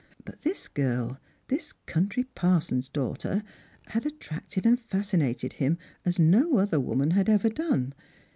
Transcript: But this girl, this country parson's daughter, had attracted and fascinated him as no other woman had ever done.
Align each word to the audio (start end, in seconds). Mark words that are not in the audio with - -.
But 0.25 0.41
this 0.41 0.67
girl, 0.67 1.19
this 1.47 1.73
country 1.85 2.23
parson's 2.23 2.89
daughter, 2.89 3.43
had 3.89 4.03
attracted 4.03 4.65
and 4.65 4.79
fascinated 4.79 5.53
him 5.53 5.77
as 6.05 6.17
no 6.17 6.57
other 6.57 6.79
woman 6.79 7.11
had 7.11 7.29
ever 7.29 7.49
done. 7.49 7.93